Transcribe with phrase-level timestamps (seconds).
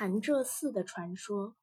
[0.00, 1.56] 潭柘寺的传说。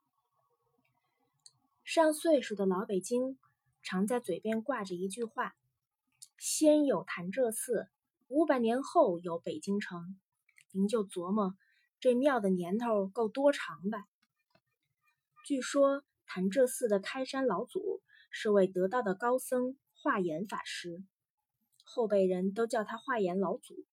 [1.86, 3.40] 上岁数的老北京
[3.82, 5.56] 常在嘴边挂着一句话
[6.38, 7.88] ：“先有潭柘寺，
[8.28, 10.20] 五百年后有北京城。”
[10.74, 11.56] 您就琢磨
[12.02, 14.06] 这庙的年头够多长吧。
[15.46, 21.02] 据说潭柘寺的开山老祖是位得道的高僧化严法师，
[21.86, 23.86] 后辈人都叫他化严老祖。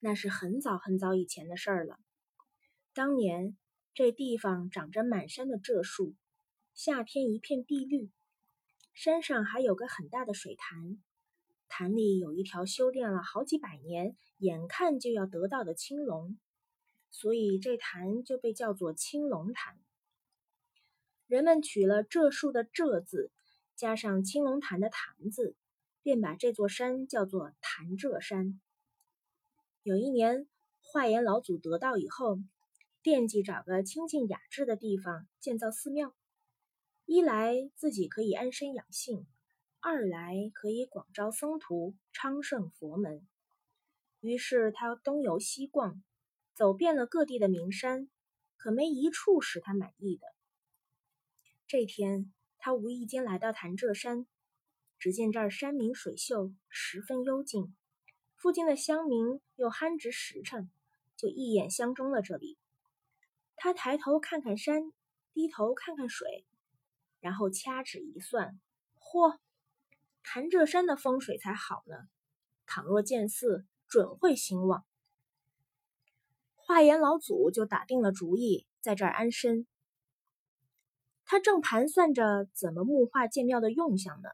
[0.00, 2.00] 那是很早很早以前的事儿了。
[2.94, 3.56] 当年
[3.94, 6.14] 这地方长着满山的柘树，
[6.74, 8.10] 夏天一片碧绿，
[8.92, 11.00] 山上还有个很大的水潭，
[11.68, 16.38] 潭里有一条修炼了好几百年、眼看就要得道的青龙，
[17.10, 19.78] 所以这潭就被叫做青龙潭。
[21.26, 23.30] 人们取了柘树的柘字，
[23.76, 25.54] 加上青龙潭的潭字，
[26.02, 28.60] 便把这座山叫做潭柘山。
[29.82, 30.48] 有一年，
[30.80, 32.38] 化严老祖得道以后。
[33.08, 36.14] 惦记找个清静雅致的地方建造寺庙，
[37.06, 39.26] 一来自己可以安身养性，
[39.80, 43.26] 二来可以广招僧徒，昌盛佛门。
[44.20, 46.04] 于是他东游西逛，
[46.54, 48.10] 走遍了各地的名山，
[48.58, 50.26] 可没一处使他满意的。
[51.66, 54.26] 这天，他无意间来到潭柘山，
[54.98, 57.74] 只见这儿山明水秀，十分幽静，
[58.36, 60.70] 附近的乡民又憨直实诚，
[61.16, 62.58] 就一眼相中了这里。
[63.60, 64.92] 他抬头看看山，
[65.32, 66.46] 低头看看水，
[67.18, 68.58] 然后掐指一算，
[69.00, 69.36] 嚯，
[70.22, 71.96] 潭柘山的风水才好呢！
[72.66, 74.84] 倘若建寺，准会兴旺。
[76.54, 79.66] 化严老祖就打定了主意，在这儿安身。
[81.24, 84.28] 他正盘算着怎么木化建庙的用向呢，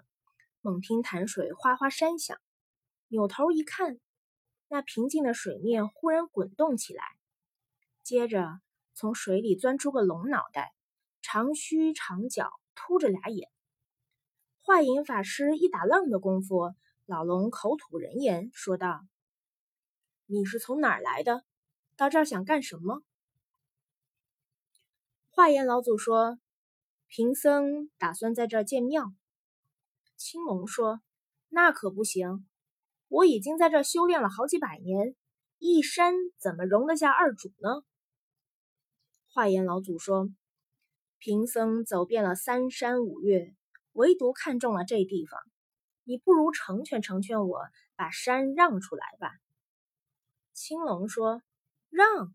[0.61, 2.39] 猛听潭水哗哗山响，
[3.09, 3.99] 扭头一看，
[4.69, 7.03] 那平静的水面忽然滚动起来，
[8.03, 8.61] 接着。
[8.95, 10.73] 从水里钻出个龙脑袋，
[11.21, 13.51] 长须长角，凸着俩眼。
[14.61, 16.73] 化隐法师一打愣的功夫，
[17.05, 19.01] 老龙口吐人言，说道
[20.27, 21.45] ：“你是从哪儿来的？
[21.97, 23.03] 到这儿想干什么？”
[25.29, 26.39] 化岩老祖说
[27.09, 29.13] ：“贫僧打算在这儿建庙。”
[30.17, 31.01] 青龙说
[31.51, 32.47] ：“那可不行，
[33.09, 35.17] 我已经在这修炼了好几百年，
[35.59, 37.83] 一山怎么容得下二主呢？”
[39.35, 40.29] 化严老祖说
[41.19, 43.53] ：“贫僧走遍了三山五岳，
[43.93, 45.41] 唯独看中了这地方。
[46.05, 47.59] 你不如成全成全我，
[47.97, 49.33] 把山让出来吧。”
[50.55, 51.43] 青龙说
[51.91, 52.33] ：“让？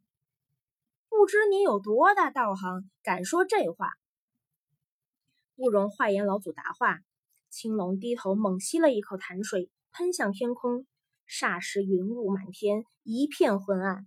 [1.08, 3.94] 不知你有多大道行，敢说这话？”
[5.56, 7.00] 不容化严老祖答话。
[7.50, 10.86] 青龙低头猛吸了一口潭水，喷向天空，
[11.30, 14.06] 霎时云雾满天，一片昏暗。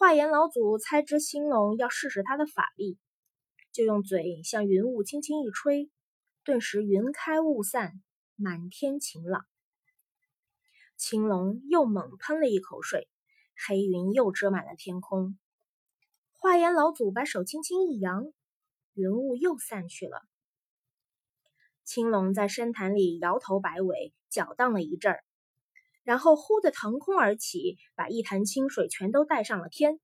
[0.00, 2.98] 化严老祖猜知青龙要试试他的法力，
[3.70, 5.90] 就用嘴向云雾轻轻一吹，
[6.42, 8.00] 顿时云开雾散，
[8.34, 9.44] 满天晴朗。
[10.96, 13.10] 青龙又猛喷了一口水，
[13.66, 15.38] 黑云又遮满了天空。
[16.32, 18.24] 化严老祖把手轻轻一扬，
[18.94, 20.22] 云雾又散去了。
[21.84, 25.22] 青龙在深潭里摇头摆尾，搅荡了一阵儿。
[26.10, 30.00] 然后忽的腾空而起，把一潭清水全都带上了天。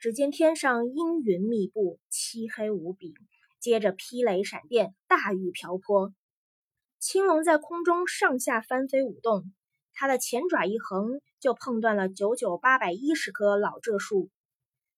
[0.00, 3.14] 只见天上阴云密布，漆黑无比，
[3.60, 6.12] 接着霹雷闪电，大雨瓢泼。
[6.98, 9.54] 青龙在空中上下翻飞舞动，
[9.92, 14.30] 它的前爪一横，就碰断了九九八百一十棵老柘树；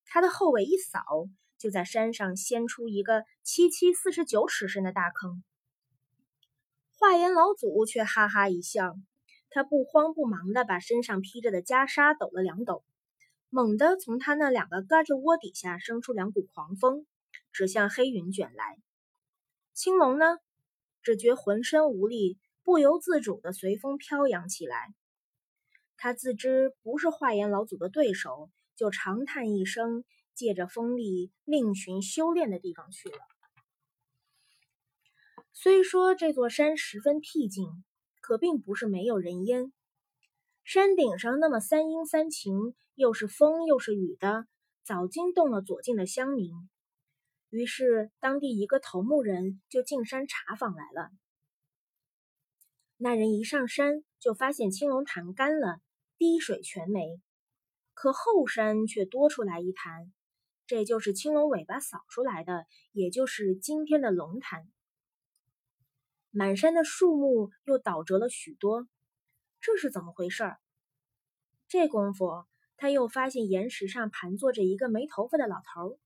[0.07, 1.03] 它的后尾一扫，
[1.59, 5.45] 就在山上掀出一个七七四十九尺深的大坑。
[6.99, 8.97] 化严老祖却哈哈一笑。
[9.57, 12.85] 他不慌不忙地把身上披着的袈裟抖了两抖，
[13.49, 17.07] 猛地从他那两个胳肢窝底下生出两股狂风，
[17.55, 18.77] 指向黑云卷来。
[19.73, 20.37] 青龙呢，
[21.03, 24.93] 只觉浑身无力，不由自主地随风飘扬起来。
[25.97, 30.05] 他自知不是化岩老祖的对手，就长叹一声，
[30.35, 33.21] 借着风力另寻修炼的地方去了。
[35.55, 37.86] 虽说这座山十分僻静。
[38.27, 39.73] 可并不是没有人烟，
[40.65, 44.49] 山顶上那么三阴三晴，又是风又是雨的，
[44.83, 46.53] 早惊动了左近的乡民。
[47.51, 51.11] 于是当地一个头目人就进山查访来了。
[52.97, 55.79] 那人一上山就发现青龙潭干了，
[56.19, 57.21] 滴水全没，
[57.95, 60.13] 可后山却多出来一潭，
[60.67, 64.67] 这就是青龙尾巴扫出来的，也就是今天的龙潭。
[66.39, 68.87] 满山的树木又倒折了许多，
[69.63, 70.59] 这是怎么回事儿？
[71.67, 72.45] 这功夫，
[72.77, 75.99] 他又发现岩石上盘坐着一个没头发的老头，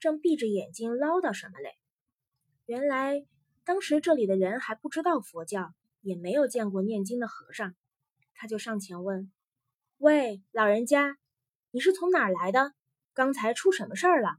[0.00, 1.78] 正闭着眼睛唠叨什么嘞。
[2.66, 3.24] 原来
[3.62, 7.76] 当时这里的人还不知道佛教，也没有见过念经的和尚。
[8.34, 9.30] 他就上前问
[9.98, 11.16] ：“喂，老人家，
[11.70, 12.72] 你是从哪儿来的？
[13.14, 14.38] 刚才出什么事儿了？”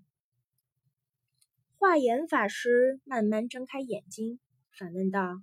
[1.79, 4.41] 化严法师慢慢睁开眼睛，
[4.75, 5.39] 反问道：“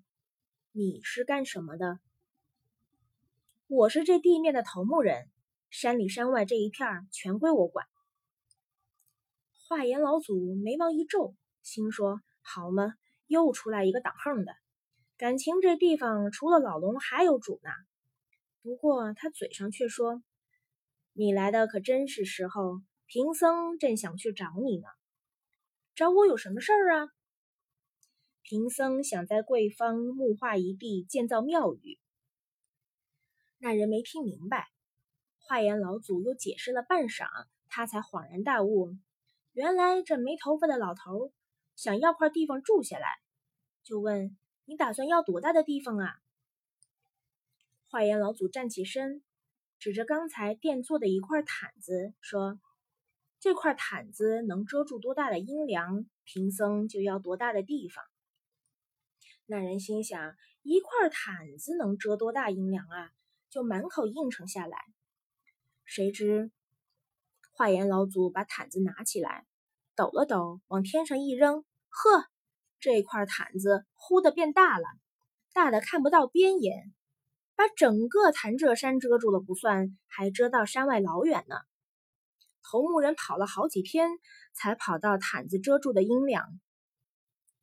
[0.72, 2.00] 你是干什么的
[3.68, 5.30] ？”“我是这地面的头目人。”
[5.70, 7.86] 山里山外这一片全归我管。
[9.68, 12.94] 华严老祖眉毛一皱，心说：“好嘛，
[13.28, 14.52] 又出来一个挡横的。
[15.16, 17.70] 感情这地方除了老龙还有主呢。”
[18.62, 20.24] 不过他嘴上却说
[21.14, 24.88] ：“你来的可真是时候，贫僧正想去找你呢。
[25.94, 27.08] 找我有什么事儿啊？”
[28.50, 32.00] 贫僧想在贵方木化一地建造庙宇。
[33.58, 34.66] 那人没听明白。
[35.38, 37.28] 化严老祖又解释了半晌，
[37.68, 38.96] 他才恍然大悟，
[39.52, 41.32] 原来这没头发的老头
[41.76, 43.06] 想要块地方住下来，
[43.84, 44.36] 就问
[44.66, 46.16] ：“你打算要多大的地方啊？”
[47.86, 49.22] 化严老祖站起身，
[49.78, 52.58] 指着刚才垫坐的一块毯子说
[53.38, 58.04] ：“这块毯子能遮住多大的阴凉，贫僧就要多大的地方。”
[59.50, 63.10] 那人心想：一块毯子能遮多大阴凉啊？
[63.48, 64.78] 就满口应承下来。
[65.84, 66.52] 谁知，
[67.50, 69.44] 化严老祖把毯子拿起来，
[69.96, 72.28] 抖了抖，往天上一扔，呵，
[72.78, 74.84] 这块毯子忽的变大了，
[75.52, 76.94] 大的看不到边沿，
[77.56, 81.56] 把整个潭柘山遮住了不算，还遮到山外老远呢。
[82.62, 84.10] 头目人跑了好几天，
[84.52, 86.60] 才跑到毯子遮住的阴凉，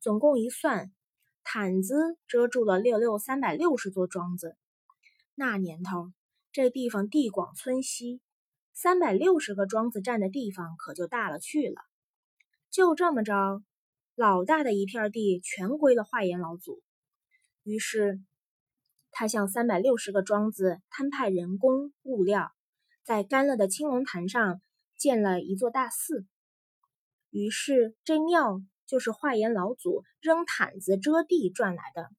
[0.00, 0.92] 总共一算，
[1.50, 4.54] 毯子遮住了六六三百六十座庄子。
[5.34, 6.12] 那年头。
[6.50, 8.20] 这地方地广村稀，
[8.72, 11.80] 三百六十个庄子占的地方可就大了去了。
[12.70, 13.62] 就这么着，
[14.14, 16.82] 老大的一片地全归了化严老祖。
[17.62, 18.20] 于是，
[19.10, 22.50] 他向三百六十个庄子摊派人工物料，
[23.04, 24.60] 在干了的青龙潭上
[24.96, 26.26] 建了一座大寺。
[27.30, 32.10] 于是，这庙就是化岩老祖扔毯子遮地赚来的，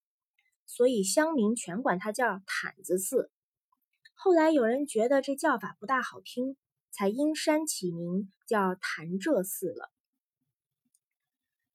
[0.68, 3.32] 所以乡民全管它叫毯子寺。
[4.14, 6.56] 后来有人觉得这叫法不大好听，
[6.92, 9.92] 才因山起名叫潭柘寺了。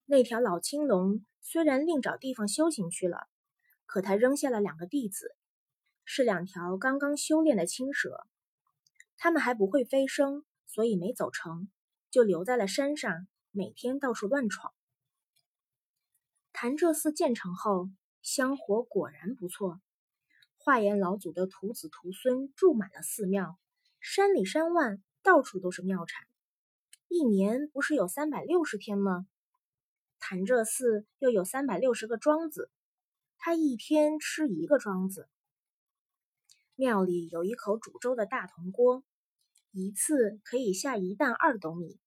[0.06, 3.26] 那条老青龙虽然另找地方修行去了，
[3.86, 5.34] 可他扔下了两个弟子，
[6.04, 8.26] 是两条刚刚修炼的青蛇。
[9.16, 11.68] 他们还不会飞升，所以没走成，
[12.10, 14.72] 就留在了山上，每天到处乱闯。
[16.56, 17.90] 潭柘寺建成后，
[18.22, 19.80] 香火果然不错。
[20.56, 23.58] 化严老祖的徒子徒孙住满了寺庙，
[24.00, 26.24] 山里山外到处都是庙产。
[27.08, 29.26] 一年不是有三百六十天吗？
[30.20, 32.70] 潭柘寺又有三百六十个庄子，
[33.36, 35.28] 他一天吃一个庄子。
[36.76, 39.02] 庙里有一口煮粥的大铜锅，
[39.72, 41.98] 一次可以下一担二斗米，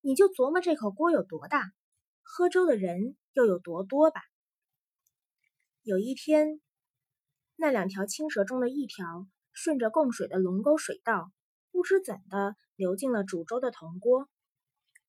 [0.00, 1.74] 你就琢磨这口锅有多大，
[2.22, 4.20] 喝粥的人又有多多吧。
[5.82, 6.60] 有一天。
[7.54, 11.30] 那两条青蛇中的一条，顺着供水的龙沟水道，
[11.70, 14.28] 不知怎的流进了煮粥的铜锅。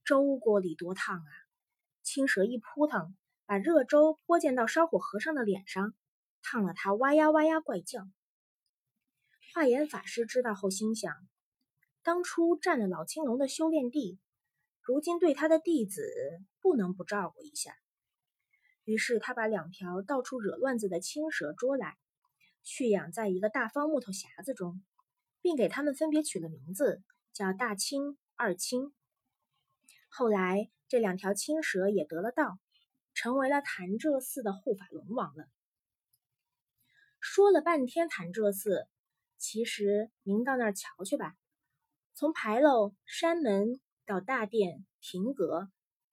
[0.04, 1.32] 粥锅里多烫啊！
[2.04, 5.96] 青蛇一扑腾，把热粥泼溅到烧火和尚的脸上，
[6.44, 8.02] 烫了他哇呀哇呀怪叫。
[9.56, 11.12] 化严法师知道后心想：
[12.04, 14.20] 当初占了老青龙的修炼地，
[14.84, 16.04] 如今对他的弟子
[16.62, 17.74] 不能不照顾一下。
[18.84, 21.98] 于是他把两条到处惹乱子的青蛇捉来。
[22.66, 24.82] 去养在一个大方木头匣子中，
[25.42, 28.94] 并给他们分别取了名字，叫大青、二青。
[30.08, 32.58] 后来，这两条青蛇也得了道，
[33.14, 35.50] 成为了潭柘寺的护法龙王了。
[37.20, 38.88] 说了半天潭柘寺，
[39.38, 41.36] 其实您到那儿瞧去吧。
[42.14, 45.70] 从牌楼、山门到大殿、亭阁，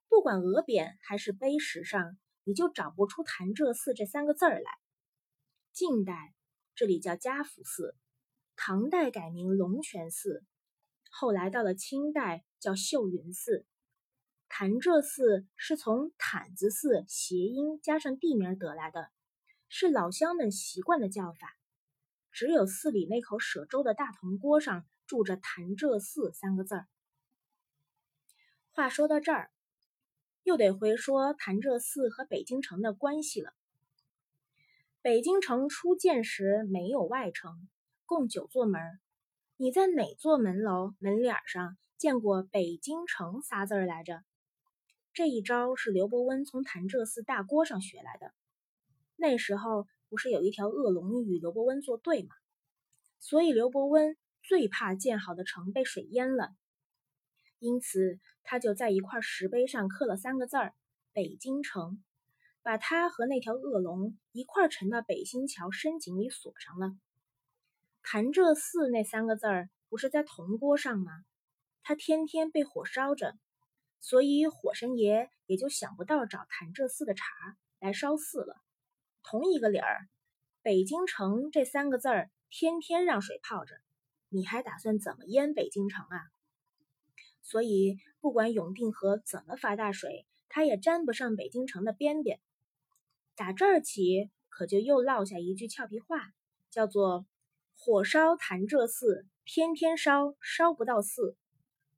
[0.08, 2.18] 不管额匾还是碑石上，
[2.50, 4.72] 你就找不出潭柘寺这三个字儿来。
[5.72, 6.34] 近代。
[6.74, 7.94] 这里叫嘉福寺，
[8.56, 10.42] 唐代改名龙泉寺，
[11.10, 13.66] 后来到了清代叫秀云寺。
[14.48, 19.10] 潭柘寺是从毯子寺谐音加上地名得来的，
[19.68, 21.54] 是老乡们习惯的叫法。
[22.32, 26.88] 只有寺里那口舍粥的大铜锅上住着潭柘寺三个字儿。
[28.70, 29.50] 话说到这儿，
[30.50, 33.52] 又得回说潭柘寺和北京城的关系了。
[35.00, 37.68] 北京城初建时没有外城，
[38.04, 38.82] 共九座门，
[39.56, 44.24] 你在哪座门楼门脸上见过“北京城”仨字来着？
[45.12, 48.32] 这一招是刘伯温从潭柘寺大锅上学来的。
[49.14, 52.34] 那时候不是有一条恶龙与刘伯温作对吗？
[53.20, 56.50] 所以刘伯温最怕建好的城被水淹了，
[57.60, 60.74] 因此他就在一块石碑上刻了三个字儿
[61.14, 62.02] “北京城”，
[62.62, 66.96] 把他和那条恶龙一块沉到北新桥深井里锁上了。
[68.02, 71.12] 潭柘寺那三个字儿不是在铜锅上吗？
[71.82, 73.36] 他天天被火烧着，
[74.00, 77.24] 所以火神爷也就想不到找潭柘寺的茬
[77.78, 78.56] 来烧寺了。
[79.22, 80.08] 同一个理儿，
[80.62, 83.74] 北京城这三个字儿天天让水泡着，
[84.30, 86.24] 你还打算怎么淹北京城啊？
[87.50, 92.38] 所以不管永定河怎么发大水，它也沾不上北京城的边边。
[93.34, 96.32] 打这儿起，可就又落下一句俏皮话，
[96.70, 97.26] 叫做。
[97.82, 101.34] 火烧潭柘寺，天天烧，烧不到寺；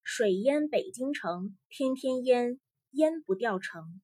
[0.04, 2.61] 水淹北京城，天天淹，
[2.92, 4.00] 淹不掉城。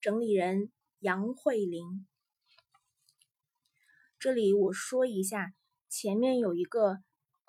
[0.00, 2.08] 整理人杨慧玲。
[4.18, 5.54] 这里我说一下，
[5.88, 6.98] 前面有一个，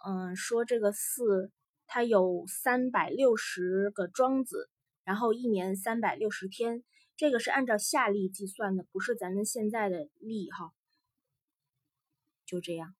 [0.05, 1.51] 嗯，说这个寺
[1.87, 4.69] 它有三百六十个庄子，
[5.03, 6.83] 然后一年三百六十天，
[7.15, 10.73] 这个是按照夏历计算的，不是咱们现在的历哈。
[12.45, 12.93] 就这样。